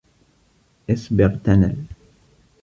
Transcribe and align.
اصبر 0.89 1.37
تنل 1.43 1.83